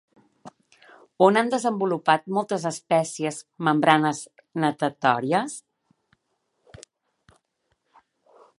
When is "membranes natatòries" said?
3.67-5.59